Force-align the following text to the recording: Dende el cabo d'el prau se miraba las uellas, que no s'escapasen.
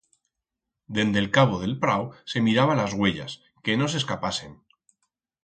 Dende 0.97 1.21
el 1.21 1.29
cabo 1.35 1.59
d'el 1.63 1.75
prau 1.83 2.07
se 2.33 2.43
miraba 2.47 2.79
las 2.81 2.97
uellas, 3.03 3.37
que 3.67 3.77
no 3.83 3.93
s'escapasen. 3.95 4.59